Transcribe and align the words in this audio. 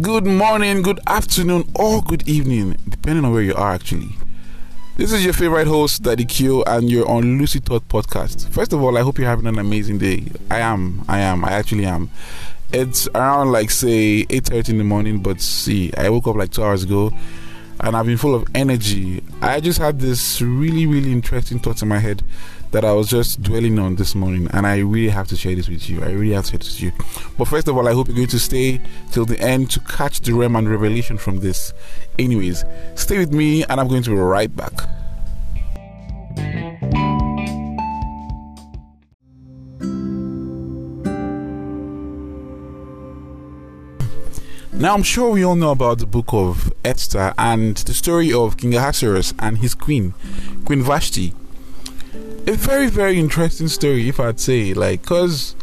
good 0.00 0.26
morning, 0.26 0.82
good 0.82 0.98
afternoon, 1.06 1.70
or 1.76 2.02
good 2.02 2.28
evening, 2.28 2.76
depending 2.88 3.24
on 3.24 3.32
where 3.32 3.42
you 3.42 3.54
are 3.54 3.72
actually. 3.72 4.08
This 4.96 5.12
is 5.12 5.24
your 5.24 5.32
favorite 5.32 5.68
host, 5.68 6.02
Daddy 6.02 6.24
Q, 6.24 6.64
and 6.64 6.90
you're 6.90 7.08
on 7.08 7.38
Lucid 7.38 7.64
Thought 7.64 7.88
Podcast. 7.88 8.48
First 8.48 8.72
of 8.72 8.82
all, 8.82 8.98
I 8.98 9.02
hope 9.02 9.18
you're 9.18 9.28
having 9.28 9.46
an 9.46 9.58
amazing 9.58 9.98
day. 9.98 10.24
I 10.50 10.58
am, 10.58 11.04
I 11.08 11.20
am, 11.20 11.44
I 11.44 11.52
actually 11.52 11.84
am. 11.84 12.10
It's 12.72 13.06
around 13.14 13.52
like 13.52 13.70
say 13.70 14.24
8:30 14.24 14.70
in 14.70 14.78
the 14.78 14.84
morning, 14.84 15.20
but 15.20 15.40
see, 15.40 15.92
I 15.96 16.08
woke 16.10 16.26
up 16.26 16.34
like 16.34 16.50
two 16.50 16.64
hours 16.64 16.82
ago 16.82 17.12
and 17.84 17.94
I've 17.94 18.06
been 18.06 18.16
full 18.16 18.34
of 18.34 18.46
energy. 18.54 19.22
I 19.42 19.60
just 19.60 19.78
had 19.78 20.00
this 20.00 20.40
really, 20.40 20.86
really 20.86 21.12
interesting 21.12 21.58
thoughts 21.58 21.82
in 21.82 21.88
my 21.88 21.98
head 21.98 22.22
that 22.70 22.82
I 22.82 22.92
was 22.92 23.10
just 23.10 23.42
dwelling 23.42 23.78
on 23.78 23.96
this 23.96 24.14
morning, 24.14 24.48
and 24.52 24.66
I 24.66 24.78
really 24.78 25.10
have 25.10 25.28
to 25.28 25.36
share 25.36 25.54
this 25.54 25.68
with 25.68 25.88
you. 25.90 26.02
I 26.02 26.10
really 26.12 26.32
have 26.32 26.46
to 26.46 26.52
share 26.52 26.58
this 26.58 26.80
with 26.80 26.82
you. 26.82 26.92
But 27.36 27.44
first 27.44 27.68
of 27.68 27.76
all, 27.76 27.86
I 27.86 27.92
hope 27.92 28.08
you're 28.08 28.16
going 28.16 28.28
to 28.28 28.40
stay 28.40 28.80
till 29.12 29.26
the 29.26 29.38
end 29.38 29.70
to 29.72 29.80
catch 29.80 30.20
the 30.20 30.32
realm 30.32 30.56
and 30.56 30.68
revelation 30.68 31.18
from 31.18 31.40
this. 31.40 31.74
Anyways, 32.18 32.64
stay 32.94 33.18
with 33.18 33.34
me, 33.34 33.64
and 33.64 33.78
I'm 33.78 33.88
going 33.88 34.02
to 34.04 34.10
be 34.10 34.16
right 34.16 34.54
back. 34.56 34.72
Now, 44.84 44.92
I'm 44.92 45.02
sure 45.02 45.30
we 45.30 45.42
all 45.42 45.54
know 45.56 45.70
about 45.70 45.96
the 45.96 46.04
book 46.04 46.34
of 46.34 46.70
Esther 46.84 47.32
and 47.38 47.74
the 47.74 47.94
story 47.94 48.30
of 48.34 48.58
King 48.58 48.74
Ahasuerus 48.74 49.32
and 49.38 49.56
his 49.56 49.74
queen, 49.74 50.12
Queen 50.66 50.82
Vashti. 50.82 51.32
A 52.46 52.52
very, 52.52 52.88
very 52.90 53.18
interesting 53.18 53.68
story, 53.68 54.10
if 54.10 54.20
I'd 54.20 54.38
say, 54.38 54.74
like, 54.74 55.00
because 55.00 55.56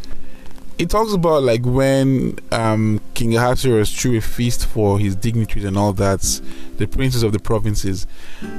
it 0.79 0.89
talks 0.89 1.13
about 1.13 1.43
like 1.43 1.63
when 1.63 2.39
um, 2.51 2.99
King 3.13 3.35
Ahasuerus 3.35 3.93
threw 3.93 4.17
a 4.17 4.21
feast 4.21 4.65
for 4.65 4.97
his 4.97 5.15
dignitaries 5.15 5.65
and 5.65 5.77
all 5.77 5.93
that, 5.93 6.41
the 6.77 6.87
princes 6.87 7.21
of 7.21 7.31
the 7.31 7.39
provinces. 7.39 8.07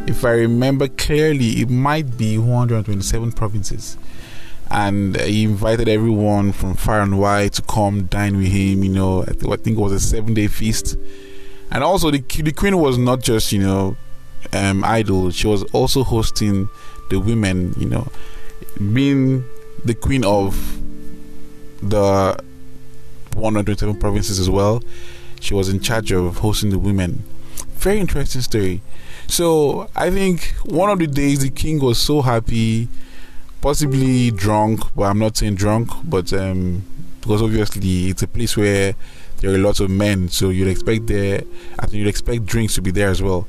If 0.06 0.24
I 0.24 0.30
remember 0.30 0.86
clearly, 0.86 1.60
it 1.60 1.70
might 1.70 2.16
be 2.16 2.38
127 2.38 3.32
provinces 3.32 3.98
and 4.72 5.20
he 5.20 5.44
invited 5.44 5.86
everyone 5.86 6.50
from 6.50 6.74
far 6.74 7.02
and 7.02 7.18
wide 7.18 7.52
to 7.52 7.62
come 7.62 8.06
dine 8.06 8.38
with 8.38 8.46
him. 8.46 8.82
You 8.82 8.90
know, 8.90 9.22
I, 9.22 9.32
think 9.32 9.76
it 9.76 9.80
was 9.80 9.92
a 9.92 10.00
seven 10.00 10.32
day 10.32 10.48
feast, 10.48 10.96
and 11.70 11.84
also 11.84 12.10
the 12.10 12.20
the 12.42 12.52
queen 12.52 12.78
was 12.78 12.96
not 12.96 13.20
just 13.20 13.52
you 13.52 13.58
know 13.58 13.96
um, 14.54 14.82
idle; 14.82 15.30
she 15.30 15.46
was 15.46 15.62
also 15.74 16.02
hosting 16.02 16.70
the 17.10 17.20
women. 17.20 17.74
You 17.76 17.90
know, 17.90 18.08
being 18.78 19.44
the 19.84 19.94
queen 19.94 20.24
of 20.24 20.56
the 21.82 22.42
127 23.34 23.98
provinces 24.00 24.38
as 24.40 24.48
well. 24.48 24.82
She 25.40 25.52
was 25.52 25.68
in 25.68 25.80
charge 25.80 26.12
of 26.12 26.38
hosting 26.38 26.70
the 26.70 26.78
women. 26.78 27.24
Very 27.74 27.98
interesting 27.98 28.40
story. 28.40 28.80
So 29.26 29.90
I 29.94 30.10
think 30.10 30.54
one 30.64 30.88
of 30.88 30.98
the 30.98 31.08
days 31.08 31.40
the 31.40 31.50
king 31.50 31.80
was 31.80 32.00
so 32.00 32.22
happy 32.22 32.88
possibly 33.62 34.32
drunk, 34.32 34.80
but 34.94 35.04
I'm 35.04 35.20
not 35.20 35.36
saying 35.36 35.54
drunk, 35.54 35.90
but 36.04 36.32
um, 36.32 36.82
because 37.20 37.40
obviously 37.40 38.08
it's 38.08 38.22
a 38.22 38.28
place 38.28 38.56
where 38.56 38.94
there 39.38 39.54
are 39.54 39.58
lots 39.58 39.80
of 39.80 39.88
men, 39.88 40.28
so 40.28 40.50
you'd 40.50 40.68
expect 40.68 41.06
there, 41.06 41.42
I 41.78 41.86
think 41.86 41.94
you'd 41.94 42.08
expect 42.08 42.44
drinks 42.44 42.74
to 42.74 42.82
be 42.82 42.90
there 42.90 43.08
as 43.08 43.22
well. 43.22 43.46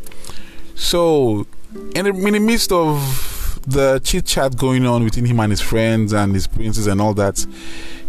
So, 0.76 1.48
in 1.96 2.06
the, 2.06 2.12
in 2.12 2.34
the 2.34 2.40
midst 2.40 2.72
of 2.72 3.60
the 3.66 4.00
chit 4.04 4.26
chat 4.26 4.56
going 4.56 4.86
on 4.86 5.04
between 5.04 5.26
him 5.26 5.40
and 5.40 5.52
his 5.52 5.62
friends 5.62 6.14
and 6.14 6.34
his 6.34 6.48
princes 6.48 6.86
and 6.88 7.02
all 7.02 7.16
that, 7.16 7.46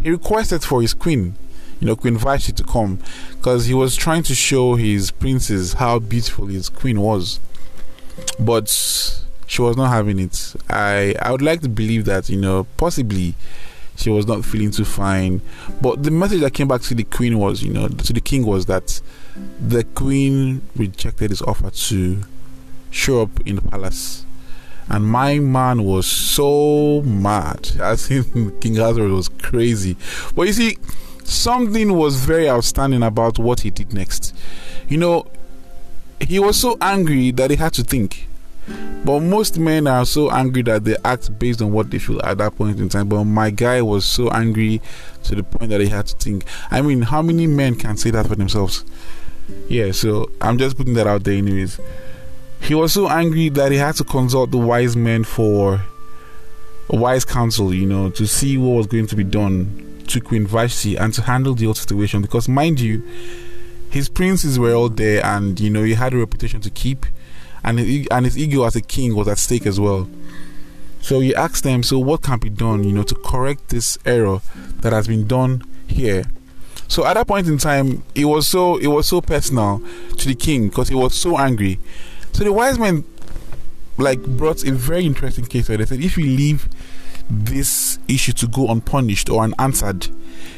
he 0.02 0.10
requested 0.10 0.62
for 0.62 0.82
his 0.82 0.92
queen, 0.92 1.34
you 1.80 1.86
know, 1.86 1.96
Queen 1.96 2.18
Vashti, 2.18 2.52
to 2.52 2.64
come 2.64 2.98
because 3.30 3.66
he 3.66 3.74
was 3.74 3.96
trying 3.96 4.22
to 4.24 4.34
show 4.34 4.74
his 4.74 5.10
princes 5.10 5.74
how 5.74 5.98
beautiful 5.98 6.46
his 6.46 6.68
queen 6.68 7.00
was. 7.00 7.40
But 8.38 9.23
she 9.46 9.62
was 9.62 9.76
not 9.76 9.90
having 9.90 10.18
it. 10.18 10.54
I 10.68 11.14
I 11.20 11.30
would 11.30 11.42
like 11.42 11.60
to 11.62 11.68
believe 11.68 12.04
that 12.06 12.28
you 12.28 12.36
know 12.36 12.66
possibly 12.76 13.34
she 13.96 14.10
was 14.10 14.26
not 14.26 14.44
feeling 14.44 14.70
too 14.70 14.84
fine. 14.84 15.40
But 15.80 16.02
the 16.02 16.10
message 16.10 16.40
that 16.40 16.52
came 16.52 16.68
back 16.68 16.82
to 16.82 16.94
the 16.94 17.04
queen 17.04 17.38
was, 17.38 17.62
you 17.62 17.72
know, 17.72 17.88
to 17.88 18.12
the 18.12 18.20
king 18.20 18.44
was 18.44 18.66
that 18.66 19.00
the 19.60 19.84
queen 19.84 20.62
rejected 20.76 21.30
his 21.30 21.42
offer 21.42 21.70
to 21.70 22.22
show 22.90 23.22
up 23.22 23.46
in 23.46 23.56
the 23.56 23.62
palace. 23.62 24.24
And 24.88 25.06
my 25.06 25.38
man 25.38 25.84
was 25.84 26.06
so 26.06 27.02
mad. 27.02 27.70
I 27.80 27.96
think 27.96 28.60
King 28.60 28.78
Ahasuerus 28.78 29.10
was 29.10 29.28
crazy. 29.28 29.96
But 30.34 30.46
you 30.46 30.52
see, 30.52 30.78
something 31.24 31.94
was 31.94 32.16
very 32.16 32.48
outstanding 32.48 33.02
about 33.02 33.38
what 33.38 33.60
he 33.60 33.70
did 33.70 33.94
next. 33.94 34.34
You 34.88 34.98
know, 34.98 35.26
he 36.20 36.38
was 36.38 36.60
so 36.60 36.76
angry 36.80 37.30
that 37.32 37.50
he 37.50 37.56
had 37.56 37.72
to 37.74 37.82
think. 37.82 38.28
But 39.04 39.20
most 39.20 39.58
men 39.58 39.86
are 39.86 40.06
so 40.06 40.30
angry 40.30 40.62
that 40.62 40.84
they 40.84 40.96
act 41.04 41.38
based 41.38 41.60
on 41.60 41.72
what 41.72 41.90
they 41.90 41.98
feel 41.98 42.22
at 42.22 42.38
that 42.38 42.56
point 42.56 42.80
in 42.80 42.88
time. 42.88 43.08
But 43.08 43.24
my 43.24 43.50
guy 43.50 43.82
was 43.82 44.04
so 44.04 44.30
angry 44.30 44.80
to 45.24 45.34
the 45.34 45.42
point 45.42 45.70
that 45.70 45.80
he 45.80 45.88
had 45.88 46.06
to 46.06 46.16
think. 46.16 46.44
I 46.70 46.80
mean, 46.80 47.02
how 47.02 47.20
many 47.20 47.46
men 47.46 47.74
can 47.74 47.96
say 47.96 48.10
that 48.12 48.26
for 48.26 48.34
themselves? 48.34 48.84
Yeah, 49.68 49.92
so 49.92 50.30
I'm 50.40 50.56
just 50.56 50.76
putting 50.76 50.94
that 50.94 51.06
out 51.06 51.24
there, 51.24 51.34
anyways. 51.34 51.78
He 52.62 52.74
was 52.74 52.94
so 52.94 53.08
angry 53.08 53.50
that 53.50 53.72
he 53.72 53.78
had 53.78 53.96
to 53.96 54.04
consult 54.04 54.50
the 54.50 54.58
wise 54.58 54.96
men 54.96 55.24
for 55.24 55.82
a 56.88 56.96
wise 56.96 57.26
counsel, 57.26 57.74
you 57.74 57.84
know, 57.84 58.08
to 58.10 58.26
see 58.26 58.56
what 58.56 58.70
was 58.70 58.86
going 58.86 59.06
to 59.08 59.16
be 59.16 59.24
done 59.24 60.02
to 60.06 60.20
Queen 60.20 60.46
Vashti 60.46 60.96
and 60.96 61.12
to 61.12 61.22
handle 61.22 61.54
the 61.54 61.66
whole 61.66 61.74
situation. 61.74 62.22
Because, 62.22 62.48
mind 62.48 62.80
you, 62.80 63.06
his 63.90 64.08
princes 64.08 64.58
were 64.58 64.72
all 64.72 64.88
there 64.88 65.24
and, 65.24 65.60
you 65.60 65.68
know, 65.68 65.82
he 65.82 65.92
had 65.92 66.14
a 66.14 66.16
reputation 66.16 66.62
to 66.62 66.70
keep 66.70 67.04
and 67.64 67.78
his, 67.78 68.06
and 68.10 68.24
his 68.24 68.38
ego 68.38 68.64
as 68.64 68.76
a 68.76 68.80
king 68.80 69.14
was 69.14 69.28
at 69.28 69.38
stake 69.38 69.66
as 69.66 69.80
well. 69.80 70.08
So 71.00 71.20
he 71.20 71.34
asked 71.34 71.64
them, 71.64 71.82
so 71.82 71.98
what 71.98 72.22
can 72.22 72.38
be 72.38 72.48
done, 72.48 72.84
you 72.84 72.92
know, 72.92 73.02
to 73.02 73.14
correct 73.14 73.68
this 73.68 73.98
error 74.06 74.40
that 74.80 74.92
has 74.92 75.06
been 75.06 75.26
done 75.26 75.62
here? 75.86 76.24
So 76.88 77.04
at 77.04 77.14
that 77.14 77.26
point 77.26 77.46
in 77.46 77.58
time, 77.58 78.02
it 78.14 78.24
was 78.26 78.46
so 78.46 78.76
it 78.76 78.86
was 78.86 79.08
so 79.08 79.20
personal 79.20 79.82
to 80.18 80.28
the 80.28 80.34
king 80.34 80.68
because 80.68 80.88
he 80.88 80.94
was 80.94 81.14
so 81.14 81.38
angry. 81.38 81.78
So 82.32 82.44
the 82.44 82.52
wise 82.52 82.78
men 82.78 83.04
like 83.96 84.22
brought 84.22 84.64
a 84.64 84.72
very 84.72 85.04
interesting 85.04 85.44
case 85.44 85.68
where 85.68 85.78
they 85.78 85.86
said 85.86 86.00
if 86.00 86.16
we 86.16 86.24
leave 86.24 86.68
this 87.30 87.98
issue 88.08 88.32
to 88.32 88.46
go 88.46 88.68
unpunished 88.68 89.30
or 89.30 89.42
unanswered, 89.42 90.08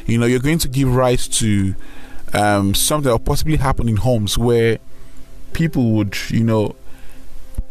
you 0.05 0.17
know, 0.17 0.25
you're 0.25 0.39
going 0.39 0.59
to 0.59 0.67
give 0.67 0.93
rise 0.93 1.27
to 1.27 1.75
um, 2.33 2.73
something 2.73 3.05
that 3.05 3.11
will 3.11 3.19
possibly 3.19 3.57
happen 3.57 3.87
in 3.87 3.97
homes 3.97 4.37
where 4.37 4.79
people 5.53 5.91
would, 5.91 6.15
you 6.29 6.43
know, 6.43 6.75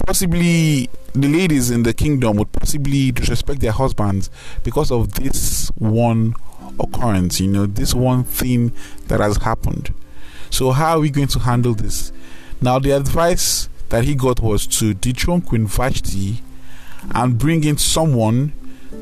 possibly 0.06 0.88
the 1.12 1.28
ladies 1.28 1.70
in 1.70 1.82
the 1.82 1.92
kingdom 1.92 2.36
would 2.36 2.52
possibly 2.52 3.10
disrespect 3.10 3.60
their 3.60 3.72
husbands 3.72 4.30
because 4.62 4.90
of 4.90 5.14
this 5.14 5.68
one 5.76 6.34
occurrence, 6.78 7.40
you 7.40 7.48
know, 7.48 7.66
this 7.66 7.92
one 7.92 8.22
thing 8.22 8.72
that 9.08 9.20
has 9.20 9.36
happened. 9.38 9.92
So, 10.50 10.70
how 10.70 10.96
are 10.96 11.00
we 11.00 11.10
going 11.10 11.26
to 11.28 11.40
handle 11.40 11.74
this? 11.74 12.12
Now, 12.60 12.78
the 12.78 12.92
advice 12.92 13.68
that 13.88 14.04
he 14.04 14.14
got 14.14 14.40
was 14.40 14.66
to 14.78 14.94
dethrone 14.94 15.40
Queen 15.42 15.66
Vashti 15.66 16.42
and 17.14 17.36
bring 17.38 17.64
in 17.64 17.76
someone 17.76 18.52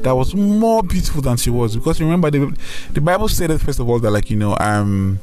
that 0.03 0.13
was 0.13 0.35
more 0.35 0.83
beautiful 0.83 1.23
than 1.23 1.37
she 1.37 1.51
was. 1.51 1.77
Because 1.77 2.01
remember, 2.01 2.31
the, 2.31 2.57
the 2.93 3.01
Bible 3.01 3.29
stated, 3.29 3.61
first 3.61 3.79
of 3.79 3.89
all, 3.89 3.99
that, 3.99 4.11
like, 4.11 4.31
you 4.31 4.37
know, 4.37 4.57
um, 4.59 5.21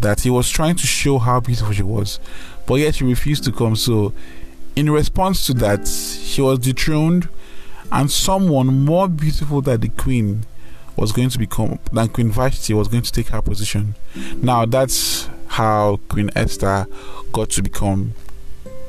that 0.00 0.20
he 0.20 0.30
was 0.30 0.48
trying 0.48 0.76
to 0.76 0.86
show 0.86 1.18
how 1.18 1.40
beautiful 1.40 1.72
she 1.72 1.82
was, 1.82 2.20
but 2.66 2.76
yet 2.76 2.94
she 2.94 3.04
refused 3.04 3.44
to 3.44 3.52
come. 3.52 3.76
So, 3.76 4.12
in 4.78 4.88
response 4.88 5.44
to 5.46 5.54
that, 5.54 5.88
she 5.88 6.40
was 6.40 6.60
dethroned, 6.60 7.28
and 7.90 8.08
someone 8.08 8.84
more 8.84 9.08
beautiful 9.08 9.60
than 9.60 9.80
the 9.80 9.88
queen 9.88 10.44
was 10.94 11.10
going 11.10 11.30
to 11.30 11.38
become 11.38 11.80
than 11.92 12.08
Queen 12.08 12.30
Vashti 12.30 12.74
was 12.74 12.86
going 12.86 13.02
to 13.02 13.10
take 13.10 13.28
her 13.28 13.42
position. 13.42 13.96
Now 14.36 14.66
that's 14.66 15.28
how 15.48 15.98
Queen 16.08 16.30
Esther 16.36 16.86
got 17.32 17.50
to 17.50 17.62
become 17.62 18.14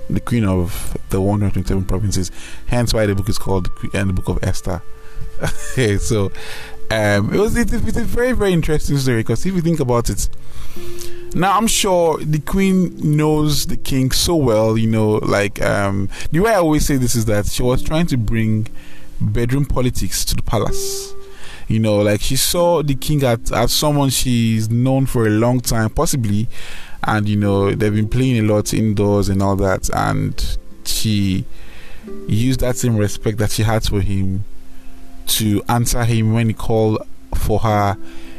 the 0.09 0.19
queen 0.19 0.45
of 0.45 0.95
the 1.09 1.21
127 1.21 1.85
provinces. 1.85 2.31
Hence 2.67 2.93
why 2.93 3.07
the 3.07 3.15
book 3.15 3.29
is 3.29 3.39
called 3.39 3.69
the, 3.91 4.13
Book 4.13 4.29
of 4.29 4.43
Esther. 4.43 4.83
so 5.99 6.31
um, 6.91 7.33
it 7.33 7.39
was 7.39 7.55
it's 7.55 7.73
a 7.73 8.03
very 8.03 8.33
very 8.33 8.53
interesting 8.53 8.97
story 8.97 9.21
because 9.21 9.43
if 9.43 9.55
you 9.55 9.61
think 9.61 9.79
about 9.79 10.09
it, 10.11 10.29
now 11.33 11.57
I'm 11.57 11.67
sure 11.67 12.17
the 12.19 12.39
queen 12.39 12.95
knows 13.17 13.65
the 13.65 13.77
king 13.77 14.11
so 14.11 14.35
well, 14.35 14.77
you 14.77 14.87
know, 14.87 15.13
like 15.17 15.61
um, 15.61 16.09
the 16.31 16.39
way 16.39 16.51
I 16.51 16.55
always 16.57 16.85
say 16.85 16.97
this 16.97 17.15
is 17.15 17.25
that 17.25 17.45
she 17.45 17.63
was 17.63 17.83
trying 17.83 18.07
to 18.07 18.17
bring 18.17 18.67
bedroom 19.21 19.65
politics 19.65 20.25
to 20.25 20.35
the 20.35 20.41
palace. 20.41 21.13
You 21.67 21.79
know, 21.79 21.97
like 21.97 22.21
she 22.21 22.35
saw 22.35 22.81
the 22.81 22.95
king 22.95 23.23
as, 23.23 23.51
as 23.51 23.71
someone 23.71 24.09
she's 24.09 24.69
known 24.69 25.05
for 25.05 25.27
a 25.27 25.29
long 25.29 25.59
time, 25.59 25.91
possibly, 25.91 26.47
and 27.03 27.29
you 27.29 27.35
know, 27.35 27.71
they've 27.71 27.93
been 27.93 28.09
playing 28.09 28.39
a 28.39 28.53
lot 28.53 28.73
indoors 28.73 29.29
and 29.29 29.43
all 29.43 29.55
that, 29.57 29.89
and 29.93 30.57
she 30.85 31.45
used 32.27 32.61
that 32.61 32.75
same 32.75 32.97
respect 32.97 33.37
that 33.37 33.51
she 33.51 33.63
had 33.63 33.83
for 33.83 34.01
him 34.01 34.43
to 35.27 35.61
answer 35.69 36.03
him 36.05 36.33
when 36.33 36.47
he 36.47 36.53
called 36.53 37.05
for 37.35 37.59
her 37.59 37.97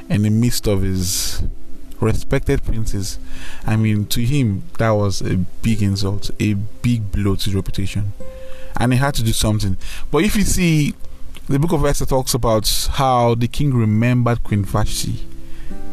in 0.08 0.22
the 0.22 0.30
midst 0.30 0.66
of 0.66 0.82
his 0.82 1.42
respected 2.00 2.62
princes. 2.62 3.18
I 3.66 3.76
mean, 3.76 4.06
to 4.06 4.24
him, 4.24 4.64
that 4.78 4.90
was 4.90 5.20
a 5.20 5.36
big 5.36 5.82
insult, 5.82 6.30
a 6.40 6.54
big 6.54 7.12
blow 7.12 7.36
to 7.36 7.44
his 7.44 7.54
reputation. 7.54 8.12
And 8.78 8.92
he 8.92 8.98
had 8.98 9.14
to 9.14 9.22
do 9.22 9.32
something. 9.32 9.76
But 10.10 10.24
if 10.24 10.36
you 10.36 10.42
see, 10.42 10.94
the 11.48 11.58
book 11.58 11.72
of 11.72 11.84
Esther 11.84 12.06
talks 12.06 12.34
about 12.34 12.88
how 12.92 13.34
the 13.34 13.48
king 13.48 13.74
remembered 13.74 14.42
Queen 14.44 14.64
Vashti 14.64 15.26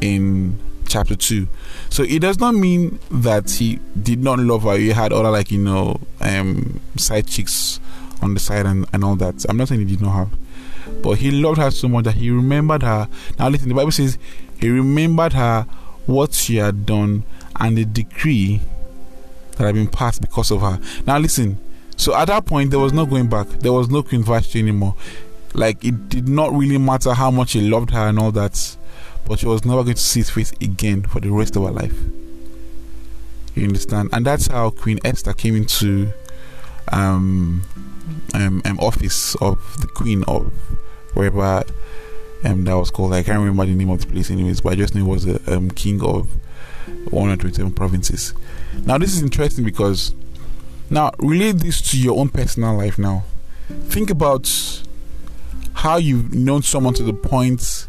in 0.01 0.59
chapter 0.87 1.15
2. 1.15 1.47
So 1.89 2.03
it 2.03 2.19
does 2.19 2.39
not 2.39 2.55
mean 2.55 2.99
that 3.11 3.49
he 3.49 3.79
did 4.01 4.19
not 4.19 4.39
love 4.39 4.63
her. 4.63 4.77
He 4.77 4.89
had 4.89 5.11
other, 5.11 5.29
like, 5.29 5.51
you 5.51 5.57
know, 5.59 5.99
um, 6.21 6.79
side 6.95 7.27
chicks 7.27 7.79
on 8.21 8.33
the 8.33 8.39
side 8.39 8.65
and, 8.65 8.85
and 8.93 9.03
all 9.03 9.15
that. 9.17 9.45
I'm 9.49 9.57
not 9.57 9.67
saying 9.67 9.81
he 9.81 9.95
did 9.95 10.01
not 10.01 10.11
have. 10.11 11.01
But 11.01 11.17
he 11.17 11.31
loved 11.31 11.57
her 11.57 11.71
so 11.71 11.87
much 11.87 12.05
that 12.05 12.15
he 12.15 12.31
remembered 12.31 12.83
her. 12.83 13.09
Now, 13.37 13.49
listen, 13.49 13.69
the 13.69 13.75
Bible 13.75 13.91
says 13.91 14.17
he 14.59 14.69
remembered 14.69 15.33
her, 15.33 15.67
what 16.07 16.33
she 16.33 16.55
had 16.55 16.85
done, 16.85 17.23
and 17.59 17.77
the 17.77 17.85
decree 17.85 18.61
that 19.51 19.65
had 19.65 19.75
been 19.75 19.87
passed 19.87 20.21
because 20.21 20.49
of 20.51 20.61
her. 20.61 20.79
Now, 21.05 21.19
listen. 21.19 21.59
So 21.95 22.15
at 22.15 22.25
that 22.25 22.45
point, 22.45 22.69
there 22.71 22.79
was 22.79 22.93
no 22.93 23.05
going 23.05 23.27
back. 23.27 23.47
There 23.47 23.73
was 23.73 23.89
no 23.89 24.03
Queen 24.03 24.23
Vashti 24.23 24.59
anymore. 24.59 24.95
Like, 25.53 25.83
it 25.83 26.09
did 26.09 26.27
not 26.27 26.53
really 26.53 26.77
matter 26.77 27.13
how 27.13 27.31
much 27.31 27.53
he 27.53 27.61
loved 27.61 27.89
her 27.91 28.07
and 28.07 28.19
all 28.19 28.31
that 28.33 28.77
but 29.27 29.39
she 29.39 29.45
was 29.45 29.65
never 29.65 29.83
going 29.83 29.95
to 29.95 30.01
see 30.01 30.21
his 30.21 30.29
face 30.29 30.51
again 30.61 31.03
for 31.03 31.19
the 31.19 31.29
rest 31.29 31.55
of 31.55 31.63
her 31.63 31.71
life. 31.71 31.97
You 33.55 33.63
understand? 33.63 34.09
And 34.13 34.25
that's 34.25 34.47
how 34.47 34.69
Queen 34.69 34.99
Esther 35.03 35.33
came 35.33 35.55
into 35.55 36.13
um, 36.91 37.63
um, 38.33 38.61
um 38.63 38.79
office 38.79 39.35
of 39.35 39.59
the 39.81 39.87
Queen 39.87 40.23
of 40.27 40.53
wherever 41.13 41.63
um, 42.43 42.63
that 42.65 42.77
was 42.77 42.91
called. 42.91 43.13
I 43.13 43.23
can't 43.23 43.39
remember 43.39 43.65
the 43.65 43.73
name 43.73 43.89
of 43.89 44.01
the 44.01 44.07
place, 44.07 44.29
anyways, 44.29 44.61
but 44.61 44.73
I 44.73 44.75
just 44.75 44.95
knew 44.95 45.05
it 45.05 45.09
was 45.09 45.25
the 45.25 45.55
um, 45.55 45.71
king 45.71 46.01
of 46.01 46.29
127 47.11 47.73
provinces. 47.73 48.33
Now, 48.85 48.97
this 48.97 49.13
is 49.13 49.21
interesting 49.21 49.63
because 49.65 50.13
now 50.89 51.11
relate 51.19 51.57
this 51.57 51.81
to 51.91 51.99
your 51.99 52.19
own 52.19 52.29
personal 52.29 52.77
life. 52.77 52.97
Now, 52.97 53.23
think 53.87 54.09
about 54.09 54.49
how 55.73 55.97
you've 55.97 56.33
known 56.33 56.61
someone 56.61 56.93
to 56.95 57.03
the 57.03 57.13
point 57.13 57.87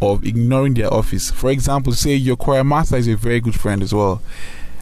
of 0.00 0.24
ignoring 0.24 0.74
their 0.74 0.92
office. 0.92 1.30
For 1.30 1.50
example, 1.50 1.92
say 1.92 2.14
your 2.14 2.36
choir 2.36 2.64
master 2.64 2.96
is 2.96 3.08
a 3.08 3.16
very 3.16 3.40
good 3.40 3.58
friend 3.58 3.82
as 3.82 3.94
well, 3.94 4.22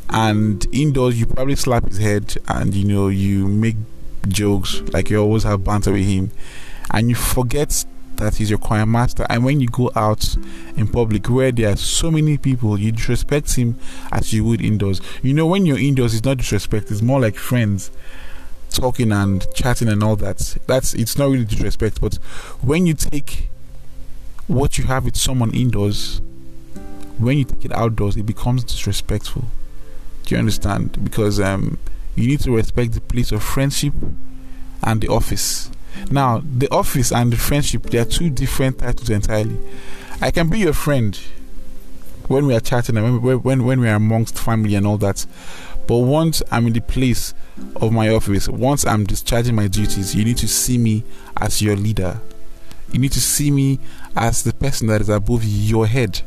and 0.08 0.66
indoors 0.72 1.18
you 1.18 1.26
probably 1.26 1.56
slap 1.56 1.86
his 1.86 1.98
head 1.98 2.36
and 2.48 2.74
you 2.74 2.84
know 2.84 3.08
you 3.08 3.46
make 3.48 3.76
jokes 4.28 4.80
like 4.92 5.10
you 5.10 5.18
always 5.18 5.42
have 5.42 5.64
banter 5.64 5.92
with 5.92 6.06
him, 6.06 6.30
and 6.90 7.08
you 7.08 7.14
forget 7.14 7.84
that 8.22 8.36
he's 8.36 8.50
your 8.50 8.58
choir 8.58 8.86
master. 8.86 9.26
And 9.28 9.44
when 9.44 9.60
you 9.60 9.69
go 9.69 9.90
out 9.94 10.36
in 10.76 10.88
public 10.88 11.28
where 11.28 11.52
there 11.52 11.72
are 11.72 11.76
so 11.76 12.10
many 12.10 12.38
people, 12.38 12.78
you 12.78 12.92
disrespect 12.92 13.54
him 13.54 13.78
as 14.10 14.32
you 14.32 14.44
would 14.44 14.60
indoors. 14.60 15.00
You 15.22 15.34
know, 15.34 15.46
when 15.46 15.66
you're 15.66 15.78
indoors, 15.78 16.14
it's 16.14 16.24
not 16.24 16.38
disrespect; 16.38 16.90
it's 16.90 17.02
more 17.02 17.20
like 17.20 17.36
friends 17.36 17.90
talking 18.70 19.12
and 19.12 19.46
chatting 19.54 19.88
and 19.88 20.02
all 20.02 20.16
that. 20.16 20.56
That's 20.66 20.94
it's 20.94 21.19
not 21.19 21.26
really 21.26 21.44
disrespect, 21.44 22.00
but 22.00 22.14
when 22.60 22.86
you 22.86 22.94
take 22.94 23.48
what 24.46 24.78
you 24.78 24.84
have 24.84 25.04
with 25.04 25.16
someone 25.16 25.54
indoors, 25.54 26.20
when 27.18 27.38
you 27.38 27.44
take 27.44 27.64
it 27.66 27.72
outdoors, 27.72 28.16
it 28.16 28.26
becomes 28.26 28.64
disrespectful. 28.64 29.44
Do 30.25 30.34
you 30.34 30.38
understand? 30.38 31.02
Because 31.04 31.40
um, 31.40 31.78
you 32.14 32.26
need 32.26 32.40
to 32.40 32.54
respect 32.54 32.92
the 32.92 33.00
place 33.00 33.32
of 33.32 33.42
friendship 33.42 33.94
and 34.82 35.00
the 35.00 35.08
office. 35.08 35.70
Now, 36.10 36.42
the 36.44 36.70
office 36.70 37.12
and 37.12 37.32
the 37.32 37.36
friendship, 37.36 37.84
they 37.84 37.98
are 37.98 38.04
two 38.04 38.30
different 38.30 38.78
titles 38.78 39.10
entirely. 39.10 39.58
I 40.20 40.30
can 40.30 40.48
be 40.48 40.60
your 40.60 40.72
friend 40.72 41.18
when 42.28 42.46
we 42.46 42.54
are 42.54 42.60
chatting 42.60 42.96
and 42.96 43.22
when, 43.22 43.42
when, 43.42 43.64
when 43.64 43.80
we 43.80 43.88
are 43.88 43.96
amongst 43.96 44.38
family 44.38 44.74
and 44.74 44.86
all 44.86 44.98
that. 44.98 45.26
But 45.86 45.98
once 45.98 46.42
I'm 46.50 46.66
in 46.66 46.72
the 46.72 46.80
place 46.80 47.34
of 47.76 47.92
my 47.92 48.08
office, 48.08 48.48
once 48.48 48.86
I'm 48.86 49.04
discharging 49.04 49.54
my 49.54 49.66
duties, 49.66 50.14
you 50.14 50.24
need 50.24 50.38
to 50.38 50.48
see 50.48 50.78
me 50.78 51.04
as 51.36 51.60
your 51.60 51.76
leader. 51.76 52.20
You 52.92 52.98
need 53.00 53.12
to 53.12 53.20
see 53.20 53.50
me 53.50 53.78
as 54.14 54.44
the 54.44 54.52
person 54.52 54.86
that 54.88 55.00
is 55.00 55.08
above 55.08 55.44
your 55.44 55.86
head 55.86 56.22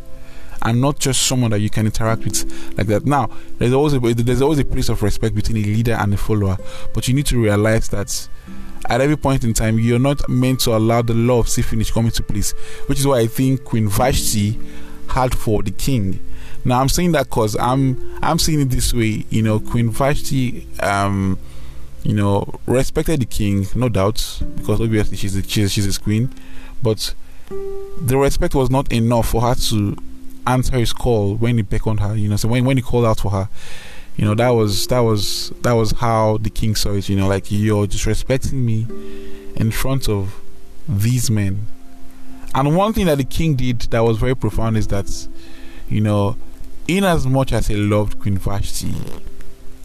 and 0.62 0.82
not 0.82 1.00
just 1.00 1.22
someone 1.22 1.52
that 1.52 1.60
you 1.60 1.70
can 1.70 1.86
interact 1.86 2.24
with 2.24 2.78
like 2.78 2.88
that. 2.88 3.06
Now, 3.06 3.30
there's 3.60 3.74
always 3.74 3.94
a, 3.94 4.00
there's 4.00 4.42
always 4.42 4.60
a 4.60 4.66
place 4.66 4.90
of 4.90 5.02
respect 5.04 5.36
between 5.36 5.64
a 5.64 5.68
leader 5.68 5.94
and 5.94 6.14
a 6.14 6.18
follower, 6.18 6.58
but 6.94 7.08
you 7.08 7.14
need 7.14 7.28
to 7.28 7.42
realize 7.42 7.88
that 7.90 8.28
at 8.90 9.02
every 9.02 9.18
point 9.18 9.44
in 9.44 9.54
time, 9.54 9.80
you're 9.80 10.00
not 10.00 10.28
meant 10.30 10.60
to 10.62 10.76
allow 10.76 11.02
the 11.02 11.14
law 11.14 11.40
of 11.40 11.50
see 11.50 11.62
finish 11.62 11.92
come 11.92 12.06
into 12.06 12.24
place, 12.24 12.52
which 12.88 13.00
is 13.00 13.08
why 13.08 13.20
I 13.20 13.28
think 13.28 13.64
Queen 13.64 13.88
Vashti 13.88 14.60
had 15.10 15.36
for 15.36 15.64
the 15.64 15.72
king. 15.72 16.20
Now, 16.64 16.82
I'm 16.82 16.90
saying 16.90 17.12
that 17.14 17.26
because 17.26 17.56
I'm 17.58 18.20
I'm 18.24 18.40
seeing 18.40 18.62
it 18.62 18.70
this 18.70 18.94
way. 18.94 19.26
You 19.30 19.44
know, 19.44 19.60
Queen 19.60 19.90
Vashti, 19.90 20.68
um, 20.80 21.38
you 22.04 22.14
know, 22.14 22.60
respected 22.66 23.22
the 23.22 23.26
king, 23.26 23.68
no 23.76 23.90
doubt, 23.90 24.42
because 24.56 24.82
obviously 24.82 25.18
she's 25.18 25.36
a, 25.36 25.44
she's, 25.44 25.72
she's 25.72 25.86
his 25.86 25.98
queen, 25.98 26.34
but 26.82 27.14
the 27.50 28.18
respect 28.18 28.56
was 28.56 28.70
not 28.70 28.92
enough 28.92 29.30
for 29.30 29.42
her 29.42 29.56
to 29.56 29.96
answer 30.48 30.78
his 30.78 30.94
call 30.94 31.36
when 31.36 31.58
he 31.58 31.62
beckoned 31.62 32.00
her. 32.00 32.16
You 32.16 32.30
know, 32.30 32.36
so 32.36 32.48
when 32.48 32.66
when 32.66 32.78
he 32.78 32.84
called 32.84 33.06
out 33.06 33.20
for 33.20 33.32
her, 33.32 33.50
you 34.18 34.26
know 34.26 34.36
that 34.36 34.50
was 34.50 34.88
that 34.88 35.00
was 35.00 35.52
that 35.62 35.74
was 35.74 35.92
how 35.92 36.38
the 36.38 36.50
king 36.50 36.76
saw 36.76 36.94
it. 36.94 37.10
You 37.10 37.18
know, 37.18 37.28
like 37.28 37.52
you're 37.52 37.88
disrespecting 37.88 38.54
me 38.54 38.88
in 39.56 39.72
front 39.72 40.08
of 40.08 40.40
these 40.88 41.30
men. 41.30 41.68
And 42.54 42.76
one 42.76 42.94
thing 42.94 43.08
that 43.08 43.18
the 43.18 43.26
king 43.26 43.56
did 43.56 43.82
that 43.82 44.00
was 44.00 44.18
very 44.18 44.36
profound 44.36 44.78
is 44.78 44.88
that, 44.88 45.28
you 45.90 46.00
know, 46.00 46.38
in 46.88 47.04
as 47.04 47.28
much 47.28 47.52
as 47.52 47.68
he 47.68 47.76
loved 47.76 48.20
Queen 48.20 48.38
Vashti, 48.38 48.94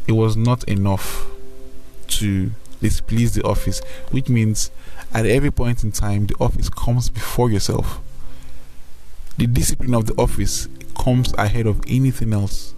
it 0.06 0.12
was 0.12 0.36
not 0.36 0.62
enough 0.64 1.26
to 2.06 2.52
displease 2.80 3.34
the 3.34 3.42
office, 3.42 3.80
which 4.10 4.28
means 4.28 4.70
at 5.12 5.26
every 5.26 5.50
point 5.50 5.82
in 5.82 5.90
time, 5.90 6.26
the 6.26 6.36
office 6.38 6.68
comes 6.68 7.08
before 7.08 7.50
yourself. 7.50 8.00
The 9.36 9.46
discipline 9.46 9.94
of 9.94 10.06
the 10.06 10.14
office 10.14 10.68
comes 10.96 11.32
ahead 11.34 11.66
of 11.66 11.80
anything 11.88 12.32
else. 12.32 12.74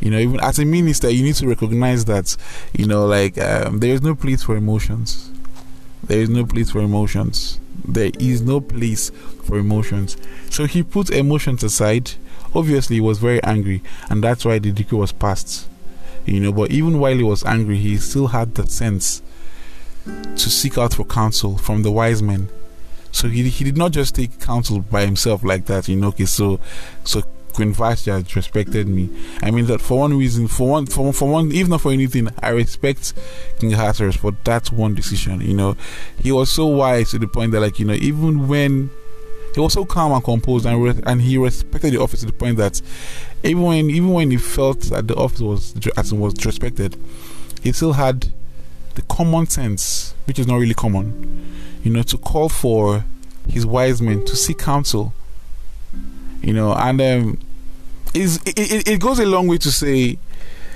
You 0.00 0.10
know, 0.10 0.18
even 0.18 0.40
as 0.40 0.58
a 0.58 0.64
minister, 0.64 1.10
you 1.10 1.22
need 1.22 1.34
to 1.36 1.46
recognize 1.46 2.06
that, 2.06 2.36
you 2.72 2.86
know, 2.86 3.06
like 3.06 3.38
um, 3.38 3.80
there 3.80 3.92
is 3.92 4.02
no 4.02 4.14
place 4.14 4.42
for 4.42 4.56
emotions. 4.56 5.30
There 6.02 6.20
is 6.20 6.30
no 6.30 6.44
place 6.46 6.70
for 6.70 6.80
emotions. 6.80 7.60
There 7.84 8.10
is 8.18 8.40
no 8.40 8.60
place 8.60 9.10
for 9.44 9.58
emotions. 9.58 10.16
So 10.48 10.66
he 10.66 10.82
put 10.82 11.10
emotions 11.10 11.62
aside. 11.62 12.12
Obviously, 12.54 12.96
he 12.96 13.00
was 13.00 13.18
very 13.18 13.42
angry, 13.44 13.82
and 14.08 14.24
that's 14.24 14.44
why 14.44 14.58
the 14.58 14.72
decree 14.72 14.98
was 14.98 15.12
passed. 15.12 15.68
You 16.26 16.40
know, 16.40 16.52
but 16.52 16.70
even 16.70 16.98
while 16.98 17.16
he 17.16 17.22
was 17.22 17.44
angry, 17.44 17.76
he 17.76 17.96
still 17.98 18.28
had 18.28 18.54
the 18.54 18.66
sense 18.66 19.22
to 20.04 20.50
seek 20.50 20.78
out 20.78 20.94
for 20.94 21.04
counsel 21.04 21.58
from 21.58 21.82
the 21.82 21.90
wise 21.90 22.22
men. 22.22 22.48
So 23.12 23.28
he, 23.28 23.48
he 23.48 23.64
did 23.64 23.76
not 23.76 23.92
just 23.92 24.14
take 24.14 24.40
counsel 24.40 24.80
by 24.80 25.04
himself 25.04 25.44
like 25.44 25.66
that, 25.66 25.88
you 25.88 25.96
know, 25.96 26.08
okay, 26.08 26.26
so 26.26 26.60
so 27.04 27.22
Queen 27.54 27.72
Vashti 27.72 28.10
has 28.10 28.34
respected 28.36 28.88
me. 28.88 29.10
I 29.42 29.50
mean 29.50 29.66
that 29.66 29.80
for 29.80 30.00
one 30.00 30.16
reason, 30.16 30.48
for 30.48 30.68
one 30.68 30.86
for, 30.86 31.12
for 31.12 31.28
one 31.28 31.52
even 31.52 31.70
not 31.70 31.80
for 31.80 31.92
anything, 31.92 32.28
I 32.42 32.50
respect 32.50 33.14
King 33.58 33.72
Ahasuerus 33.74 34.16
for 34.16 34.32
that 34.44 34.72
one 34.72 34.94
decision, 34.94 35.40
you 35.40 35.54
know. 35.54 35.76
He 36.18 36.32
was 36.32 36.50
so 36.50 36.66
wise 36.66 37.10
to 37.10 37.18
the 37.18 37.28
point 37.28 37.52
that 37.52 37.60
like, 37.60 37.78
you 37.78 37.84
know, 37.86 37.94
even 37.94 38.48
when 38.48 38.90
he 39.54 39.60
was 39.60 39.72
so 39.72 39.84
calm 39.84 40.12
and 40.12 40.22
composed 40.22 40.66
and 40.66 41.02
and 41.06 41.20
he 41.22 41.36
respected 41.36 41.92
the 41.92 42.00
office 42.00 42.20
to 42.20 42.26
the 42.26 42.32
point 42.32 42.56
that 42.58 42.80
even 43.42 43.62
when 43.62 43.90
even 43.90 44.12
when 44.12 44.30
he 44.30 44.36
felt 44.36 44.80
that 44.82 45.08
the 45.08 45.14
office 45.14 45.40
was 45.40 45.74
as 45.96 46.12
was 46.12 46.34
disrespected, 46.34 46.98
he 47.62 47.72
still 47.72 47.94
had 47.94 48.32
the 48.94 49.02
common 49.02 49.46
sense, 49.46 50.14
which 50.26 50.38
is 50.38 50.46
not 50.46 50.56
really 50.56 50.74
common, 50.74 51.54
you 51.82 51.90
know, 51.90 52.02
to 52.02 52.18
call 52.18 52.48
for 52.48 53.04
his 53.48 53.66
wise 53.66 54.00
men 54.00 54.24
to 54.24 54.36
seek 54.36 54.58
counsel, 54.58 55.12
you 56.50 56.56
know, 56.56 56.74
and 56.74 57.00
um, 57.00 57.38
is 58.12 58.40
it, 58.44 58.88
it 58.88 59.00
goes 59.00 59.20
a 59.20 59.24
long 59.24 59.46
way 59.46 59.56
to 59.58 59.70
say 59.70 60.18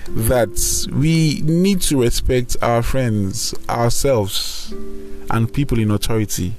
that 0.07 0.87
we 0.93 1.41
need 1.43 1.81
to 1.81 2.01
respect 2.01 2.57
our 2.63 2.81
friends, 2.81 3.57
ourselves, 3.69 4.73
and 5.31 5.53
people 5.53 5.81
in 5.81 5.91
authority. 5.91 6.55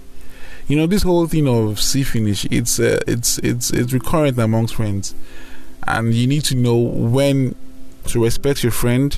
You 0.67 0.75
know, 0.75 0.85
this 0.85 1.03
whole 1.03 1.27
thing 1.27 1.47
of 1.47 1.79
see 1.79 2.03
finish, 2.03 2.43
it's 2.51 2.77
uh, 2.77 2.99
it's 3.07 3.37
it's 3.37 3.69
it's 3.69 3.93
recurrent 3.93 4.37
amongst 4.37 4.75
friends, 4.75 5.15
and 5.87 6.13
you 6.13 6.27
need 6.27 6.43
to 6.45 6.55
know 6.55 6.75
when 6.75 7.55
to 8.07 8.21
respect 8.21 8.63
your 8.63 8.73
friend 8.73 9.17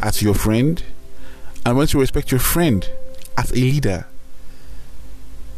as 0.00 0.22
your 0.22 0.34
friend 0.34 0.80
and 1.66 1.76
when 1.76 1.88
to 1.88 1.98
respect 1.98 2.30
your 2.30 2.38
friend 2.38 2.88
as 3.36 3.50
a 3.50 3.56
leader. 3.56 4.06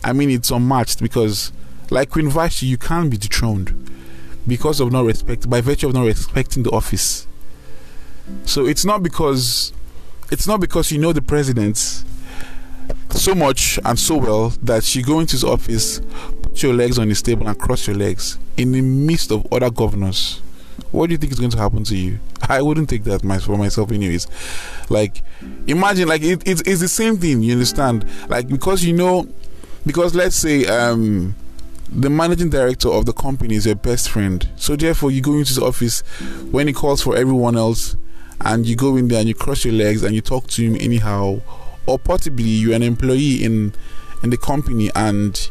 I 0.03 0.15
mean, 0.15 0.31
it's 0.31 0.51
unmatched 0.51 1.03
because, 1.03 1.53
like 1.91 2.11
Queen 2.11 2.31
Vashti, 2.31 2.67
you 2.67 2.79
can't 2.79 3.11
be 3.11 3.17
dethroned 3.17 3.91
because 4.47 4.81
of 4.81 4.93
not 4.93 5.05
respect, 5.05 5.49
by 5.51 5.61
virtue 5.61 5.89
of 5.89 5.95
not 5.95 6.05
respecting 6.07 6.63
the 6.63 6.71
office. 6.71 7.27
So 8.45 8.67
it's 8.67 8.85
not 8.85 9.03
because 9.03 9.73
it's 10.31 10.47
not 10.47 10.61
because 10.61 10.93
you 10.93 10.99
know 10.99 11.13
the 11.13 11.23
president 11.23 12.05
so 13.11 13.35
much 13.35 13.79
and 13.85 13.99
so 13.99 14.17
well 14.17 14.49
that 14.63 14.95
you 14.95 15.03
go 15.03 15.21
into 15.21 15.33
his 15.33 15.45
office, 15.45 16.01
put 16.43 16.63
your 16.63 16.75
legs 16.75 16.99
on 16.99 17.09
his 17.09 17.23
table 17.23 17.49
and 17.49 17.59
cross 17.59 17.87
your 17.87 17.97
legs 17.97 18.39
in 18.57 18.73
the 18.73 18.81
midst 18.81 19.31
of 19.33 19.47
other 19.53 19.71
governors, 19.71 20.41
what 20.93 21.07
do 21.07 21.13
you 21.13 21.19
think 21.19 21.33
is 21.33 21.39
going 21.39 21.51
to 21.51 21.59
happen 21.59 21.85
to 21.85 21.97
you? 21.97 22.19
I 22.49 22.63
wouldn't 22.63 22.89
take 22.89 23.05
that 23.05 23.23
for 23.43 23.57
myself, 23.57 23.93
anyways. 23.93 24.27
Like, 24.89 25.23
imagine, 25.67 26.09
like, 26.09 26.23
it, 26.23 26.43
it's, 26.47 26.63
it's 26.63 26.81
the 26.81 26.89
same 26.89 27.17
thing, 27.17 27.43
you 27.43 27.53
understand? 27.53 28.05
Like, 28.29 28.49
because 28.49 28.85
you 28.85 28.93
know, 28.93 29.29
because 29.87 30.15
let's 30.15 30.37
say, 30.37 30.67
um, 30.67 31.35
the 31.93 32.09
managing 32.09 32.51
director 32.51 32.89
of 32.89 33.07
the 33.07 33.13
company 33.13 33.57
is 33.57 33.67
your 33.67 33.75
best 33.75 34.09
friend. 34.11 34.49
So 34.57 34.77
therefore, 34.77 35.11
you 35.11 35.21
go 35.21 35.33
into 35.33 35.49
his 35.49 35.59
office 35.59 36.01
when 36.51 36.67
he 36.67 36.73
calls 36.73 37.03
for 37.03 37.17
everyone 37.17 37.57
else, 37.57 37.97
and 38.41 38.65
you 38.67 38.77
go 38.77 38.97
in 38.97 39.09
there 39.09 39.19
and 39.21 39.29
you 39.29 39.35
cross 39.35 39.65
your 39.65 39.75
legs 39.75 40.03
and 40.03 40.15
you 40.15 40.21
talk 40.21 40.47
to 40.49 40.63
him 40.63 40.77
anyhow, 40.81 41.41
or 41.87 41.99
possibly 41.99 42.45
you're 42.45 42.75
an 42.75 42.83
employee 42.83 43.45
in 43.45 43.75
in 44.23 44.31
the 44.31 44.37
company 44.37 44.91
and 44.95 45.51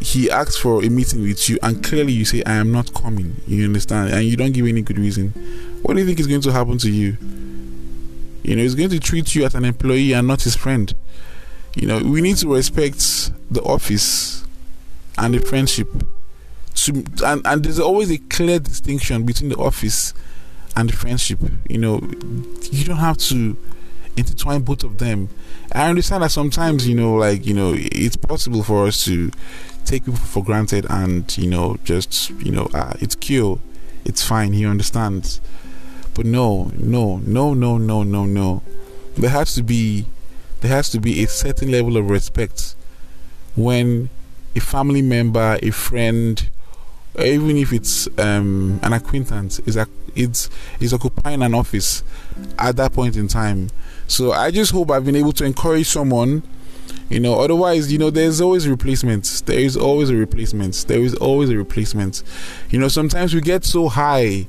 he 0.00 0.30
asks 0.30 0.56
for 0.56 0.84
a 0.84 0.88
meeting 0.88 1.22
with 1.22 1.48
you 1.48 1.56
and 1.62 1.84
clearly 1.84 2.12
you 2.12 2.24
say 2.24 2.42
i 2.44 2.54
am 2.54 2.70
not 2.70 2.92
coming. 2.94 3.36
You 3.46 3.64
understand? 3.64 4.12
And 4.12 4.24
you 4.24 4.36
don't 4.36 4.52
give 4.52 4.66
any 4.66 4.82
good 4.82 4.98
reason. 4.98 5.30
What 5.82 5.94
do 5.94 6.00
you 6.00 6.06
think 6.06 6.20
is 6.20 6.26
going 6.26 6.42
to 6.42 6.52
happen 6.52 6.78
to 6.78 6.90
you? 6.90 7.16
You 8.42 8.56
know 8.56 8.62
he's 8.62 8.74
going 8.74 8.90
to 8.90 9.00
treat 9.00 9.34
you 9.34 9.44
as 9.44 9.54
an 9.54 9.64
employee 9.64 10.12
and 10.12 10.28
not 10.28 10.42
his 10.42 10.54
friend. 10.54 10.92
You 11.74 11.86
know 11.88 11.98
we 11.98 12.20
need 12.20 12.36
to 12.38 12.52
respect 12.52 13.30
the 13.50 13.62
office 13.62 14.45
and 15.18 15.34
the 15.34 15.40
friendship 15.40 15.88
to, 16.74 17.04
and, 17.24 17.46
and 17.46 17.64
there's 17.64 17.80
always 17.80 18.10
a 18.10 18.18
clear 18.18 18.58
distinction 18.58 19.24
between 19.24 19.50
the 19.50 19.56
office 19.56 20.12
and 20.76 20.90
the 20.90 20.96
friendship 20.96 21.38
you 21.68 21.78
know. 21.78 22.00
You 22.70 22.84
don't 22.84 22.98
have 22.98 23.16
to 23.18 23.56
intertwine 24.16 24.62
both 24.62 24.84
of 24.84 24.98
them. 24.98 25.28
I 25.72 25.88
understand 25.88 26.22
that 26.22 26.30
sometimes 26.30 26.86
you 26.86 26.94
know 26.94 27.14
like 27.14 27.46
you 27.46 27.54
know 27.54 27.72
it's 27.76 28.16
possible 28.16 28.62
for 28.62 28.86
us 28.86 29.04
to 29.06 29.30
take 29.84 30.04
people 30.04 30.18
for 30.18 30.42
granted 30.42 30.86
and 30.90 31.36
you 31.38 31.48
know 31.48 31.76
just 31.84 32.30
you 32.30 32.50
know 32.50 32.68
uh, 32.74 32.94
it's 33.00 33.14
cute 33.14 33.60
it's 34.04 34.22
fine 34.22 34.52
he 34.52 34.64
understands. 34.64 35.40
But 36.14 36.24
no 36.24 36.70
no 36.76 37.18
no 37.18 37.52
no 37.52 37.76
no 37.76 38.02
no 38.02 38.24
no. 38.24 38.62
There 39.16 39.30
has 39.30 39.54
to 39.56 39.62
be 39.62 40.06
there 40.60 40.70
has 40.70 40.88
to 40.90 41.00
be 41.00 41.22
a 41.22 41.28
certain 41.28 41.70
level 41.70 41.96
of 41.96 42.08
respect 42.08 42.74
when 43.54 44.08
a 44.56 44.60
family 44.60 45.02
member 45.02 45.58
a 45.62 45.70
friend 45.70 46.48
even 47.18 47.56
if 47.56 47.72
it's 47.72 48.08
um, 48.18 48.78
an 48.82 48.92
acquaintance 48.92 49.58
is 49.60 49.78
it's 50.14 50.50
is 50.80 50.92
occupying 50.92 51.42
an 51.42 51.54
office 51.54 52.02
at 52.58 52.76
that 52.76 52.92
point 52.92 53.16
in 53.16 53.28
time 53.28 53.70
so 54.06 54.32
i 54.32 54.50
just 54.50 54.72
hope 54.72 54.90
i've 54.90 55.04
been 55.04 55.16
able 55.16 55.32
to 55.32 55.44
encourage 55.44 55.86
someone 55.86 56.42
you 57.08 57.20
know, 57.20 57.38
otherwise, 57.38 57.92
you 57.92 57.98
know, 57.98 58.10
there's 58.10 58.40
always 58.40 58.68
replacements. 58.68 59.40
There 59.42 59.58
is 59.58 59.76
always 59.76 60.10
a 60.10 60.16
replacement. 60.16 60.74
There 60.88 61.00
is 61.00 61.14
always 61.14 61.50
a 61.50 61.56
replacement. 61.56 62.22
You 62.70 62.80
know, 62.80 62.88
sometimes 62.88 63.32
we 63.32 63.40
get 63.40 63.64
so 63.64 63.88
high 63.88 64.46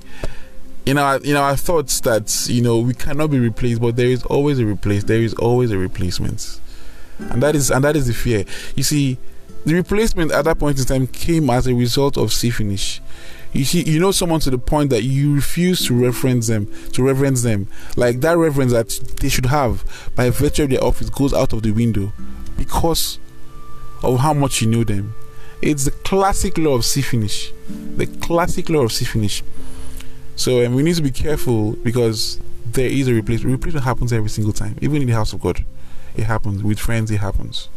in 0.85 0.97
our 0.97 1.17
in 1.17 1.35
our 1.35 1.55
thoughts 1.55 1.99
that 2.01 2.47
you 2.49 2.61
know 2.61 2.79
we 2.79 2.93
cannot 2.93 3.29
be 3.29 3.39
replaced, 3.39 3.81
but 3.81 3.95
there 3.95 4.07
is 4.07 4.23
always 4.23 4.57
a 4.57 4.65
replace. 4.65 5.03
There 5.03 5.21
is 5.21 5.35
always 5.35 5.69
a 5.69 5.77
replacement, 5.77 6.59
and 7.19 7.43
that 7.43 7.55
is 7.55 7.69
and 7.69 7.83
that 7.83 7.95
is 7.95 8.07
the 8.07 8.13
fear. 8.13 8.43
You 8.75 8.83
see, 8.83 9.19
the 9.67 9.73
replacement 9.73 10.31
at 10.31 10.45
that 10.45 10.59
point 10.59 10.79
in 10.79 10.85
time 10.85 11.07
came 11.07 11.49
as 11.49 11.67
a 11.67 11.73
result 11.73 12.17
of 12.17 12.31
see 12.31 12.49
finish. 12.49 13.01
You 13.51 13.65
see, 13.65 13.83
you 13.83 13.99
know 13.99 14.13
someone 14.13 14.39
to 14.41 14.49
the 14.49 14.57
point 14.57 14.91
that 14.91 15.03
you 15.03 15.35
refuse 15.35 15.85
to 15.87 16.05
reference 16.05 16.47
them, 16.47 16.71
to 16.93 17.03
reverence 17.03 17.43
them. 17.43 17.67
Like 17.97 18.21
that 18.21 18.37
reverence 18.37 18.71
that 18.71 19.17
they 19.19 19.27
should 19.27 19.47
have 19.47 19.83
by 20.15 20.29
virtue 20.29 20.63
of 20.63 20.69
their 20.69 20.81
office 20.81 21.09
goes 21.09 21.33
out 21.33 21.51
of 21.51 21.63
the 21.63 21.71
window 21.71 22.13
because 22.55 23.19
of 24.03 24.21
how 24.21 24.33
much 24.33 24.61
you 24.61 24.69
know 24.69 24.85
them. 24.85 25.13
It's 25.61 25.83
the 25.83 25.91
classic 25.91 26.57
law 26.57 26.75
of 26.75 26.85
see 26.85 27.01
finish. 27.01 27.51
The 27.97 28.07
classic 28.07 28.69
law 28.69 28.83
of 28.83 28.93
see 28.93 29.03
finish. 29.03 29.43
So 30.37 30.65
um, 30.65 30.75
we 30.75 30.83
need 30.83 30.95
to 30.95 31.01
be 31.01 31.11
careful 31.11 31.73
because 31.73 32.39
there 32.67 32.89
is 32.89 33.09
a 33.09 33.13
replacement. 33.13 33.51
Replacement 33.51 33.83
happens 33.83 34.13
every 34.13 34.29
single 34.29 34.53
time, 34.53 34.77
even 34.81 35.01
in 35.01 35.09
the 35.09 35.13
house 35.13 35.33
of 35.33 35.41
God. 35.41 35.65
It 36.15 36.23
happens 36.23 36.63
with 36.63 36.79
friends. 36.79 37.11
It 37.11 37.17
happens. 37.17 37.67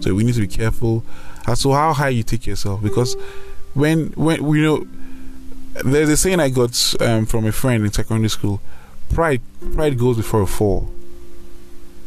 So 0.00 0.14
we 0.14 0.24
need 0.24 0.34
to 0.34 0.40
be 0.40 0.48
careful 0.48 1.04
as 1.46 1.62
to 1.62 1.72
how 1.72 1.92
high 1.92 2.10
you 2.10 2.22
take 2.22 2.46
yourself 2.46 2.82
because 2.82 3.16
when 3.74 4.08
when 4.10 4.44
you 4.54 4.62
know 4.62 4.86
there's 5.84 6.08
a 6.08 6.16
saying 6.16 6.40
I 6.40 6.50
got 6.50 6.94
um, 7.00 7.26
from 7.26 7.46
a 7.46 7.52
friend 7.52 7.84
in 7.84 7.92
secondary 7.92 8.28
school. 8.28 8.60
Pride 9.10 9.40
pride 9.74 9.98
goes 9.98 10.16
before 10.16 10.42
a 10.42 10.46
fall. 10.46 10.90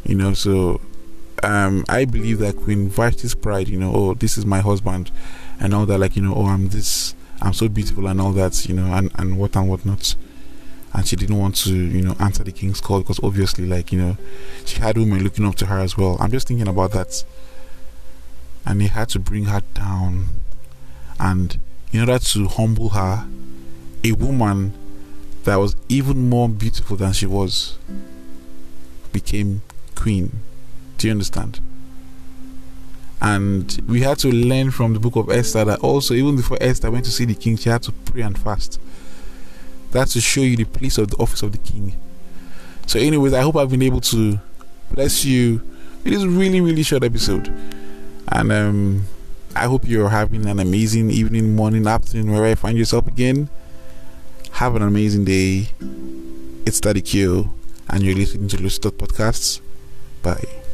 You 0.04 0.16
know, 0.16 0.34
so 0.34 0.82
um, 1.44 1.84
I 1.90 2.06
believe 2.06 2.40
that 2.40 2.58
Queen 2.58 2.90
Vashti's 2.90 3.34
pride, 3.34 3.68
you 3.68 3.80
know, 3.80 3.92
oh, 3.94 4.14
this 4.14 4.38
is 4.38 4.46
my 4.46 4.60
husband, 4.60 5.12
and 5.60 5.74
all 5.74 5.86
that, 5.88 5.98
like, 5.98 6.16
you 6.16 6.22
know, 6.22 6.36
oh, 6.36 6.46
I'm 6.46 6.70
this, 6.70 7.16
I'm 7.42 7.54
so 7.54 7.68
beautiful, 7.68 8.08
and 8.08 8.22
all 8.22 8.32
that, 8.34 8.68
you 8.68 8.76
know, 8.76 8.94
and, 8.94 9.12
and 9.16 9.40
what 9.40 9.56
and 9.56 9.68
what 9.68 9.84
not. 9.84 10.16
And 10.94 11.06
she 11.08 11.16
didn't 11.16 11.38
want 11.38 11.56
to, 11.58 11.74
you 11.74 12.02
know, 12.02 12.16
answer 12.20 12.44
the 12.44 12.52
king's 12.52 12.80
call 12.80 13.00
because 13.00 13.20
obviously, 13.22 13.66
like, 13.66 13.92
you 13.92 14.00
know, 14.00 14.18
she 14.66 14.80
had 14.80 14.98
women 14.98 15.24
looking 15.24 15.46
up 15.46 15.56
to 15.56 15.66
her 15.66 15.80
as 15.80 15.98
well. 15.98 16.18
I'm 16.20 16.32
just 16.32 16.48
thinking 16.48 16.68
about 16.68 16.92
that. 16.92 17.24
And 18.66 18.82
he 18.82 18.88
had 18.88 19.10
to 19.10 19.20
bring 19.20 19.46
her 19.46 19.62
down. 19.74 20.28
And 21.20 21.60
in 21.92 22.00
order 22.00 22.20
to 22.20 22.48
humble 22.48 22.90
her, 22.90 23.28
a 24.04 24.12
woman 24.14 24.74
that 25.44 25.56
was 25.58 25.76
even 25.88 26.30
more 26.30 26.50
beautiful 26.50 26.98
than 26.98 27.14
she 27.14 27.26
was 27.26 27.78
became 29.12 29.62
queen. 29.96 30.32
Do 30.98 31.08
you 31.08 31.12
understand? 31.12 31.60
And 33.22 33.82
we 33.88 34.02
had 34.02 34.20
to 34.20 34.30
learn 34.30 34.72
from 34.72 34.94
the 34.94 35.00
book 35.00 35.16
of 35.16 35.30
Esther 35.30 35.64
that 35.66 35.80
also, 35.80 36.14
even 36.14 36.36
before 36.36 36.58
Esther 36.62 36.92
went 36.92 37.06
to 37.06 37.12
see 37.12 37.26
the 37.26 37.34
king, 37.34 37.58
she 37.58 37.70
had 37.70 37.84
to 37.84 37.92
pray 37.92 38.22
and 38.22 38.38
fast. 38.38 38.80
That's 39.92 40.14
to 40.14 40.22
show 40.22 40.42
you 40.42 40.58
the 40.58 40.66
place 40.66 40.98
of 40.98 41.10
the 41.12 41.18
office 41.18 41.42
of 41.42 41.52
the 41.52 41.58
king. 41.58 41.96
So, 42.88 43.00
anyways, 43.00 43.34
I 43.34 43.42
hope 43.42 43.56
I've 43.56 43.70
been 43.70 43.82
able 43.82 44.02
to 44.02 44.40
bless 44.92 45.24
you. 45.26 45.62
It 46.04 46.14
is 46.14 46.28
really, 46.28 46.62
really 46.62 46.84
short 46.84 47.04
episode, 47.04 47.52
and 48.36 48.52
um, 48.52 49.04
I 49.56 49.66
hope 49.66 49.88
you're 49.88 50.10
having 50.10 50.46
an 50.46 50.60
amazing 50.60 51.10
evening, 51.10 51.56
morning, 51.56 51.88
afternoon, 51.88 52.28
wherever 52.28 52.50
you 52.50 52.56
find 52.58 52.78
yourself 52.78 53.08
again. 53.08 53.48
Have 54.52 54.76
an 54.76 54.82
amazing 54.82 55.24
day. 55.24 55.70
It's 56.66 56.82
Daddy 56.82 57.02
Q, 57.02 57.54
and 57.88 58.04
you're 58.04 58.16
listening 58.16 58.50
to 58.50 58.62
Lucid 58.62 58.98
Podcasts. 58.98 59.62
Bye. 60.22 60.65